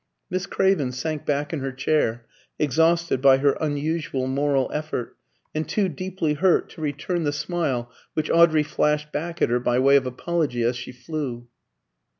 Miss 0.31 0.47
Craven 0.47 0.93
sank 0.93 1.27
back 1.27 1.53
in 1.53 1.59
her 1.59 1.71
chair, 1.71 2.25
exhausted 2.57 3.21
by 3.21 3.37
her 3.37 3.55
unusual 3.61 4.25
moral 4.25 4.67
effort, 4.73 5.15
and 5.53 5.69
too 5.69 5.89
deeply 5.89 6.33
hurt 6.33 6.69
to 6.69 6.81
return 6.81 7.21
the 7.21 7.31
smile 7.31 7.91
which 8.15 8.31
Audrey 8.31 8.63
flashed 8.63 9.11
back 9.11 9.43
at 9.43 9.49
her, 9.51 9.59
by 9.59 9.77
way 9.77 9.95
of 9.95 10.07
apology, 10.07 10.63
as 10.63 10.75
she 10.75 10.91
flew. 10.91 11.47